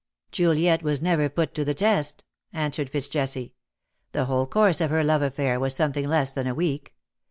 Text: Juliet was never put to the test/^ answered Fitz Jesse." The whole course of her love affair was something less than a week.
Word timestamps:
Juliet 0.31 0.81
was 0.81 0.99
never 0.99 1.29
put 1.29 1.53
to 1.53 1.63
the 1.63 1.75
test/^ 1.75 2.21
answered 2.51 2.89
Fitz 2.89 3.07
Jesse." 3.07 3.53
The 4.13 4.25
whole 4.25 4.47
course 4.47 4.81
of 4.81 4.89
her 4.89 5.03
love 5.03 5.21
affair 5.21 5.59
was 5.59 5.75
something 5.75 6.07
less 6.07 6.33
than 6.33 6.47
a 6.47 6.55
week. 6.55 6.95